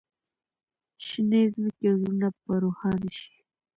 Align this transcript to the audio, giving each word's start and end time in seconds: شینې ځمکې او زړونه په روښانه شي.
شینې 1.05 1.41
ځمکې 1.53 1.85
او 1.91 1.97
زړونه 2.01 2.27
په 2.43 2.51
روښانه 2.63 3.09
شي. 3.17 3.33